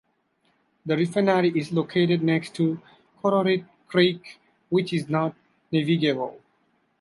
[0.83, 2.81] The refinery is located next to
[3.23, 4.39] Kororoit Creek
[4.69, 5.35] which is not
[5.71, 6.41] navigable.